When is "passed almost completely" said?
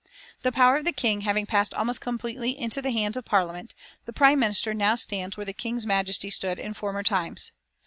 1.45-2.57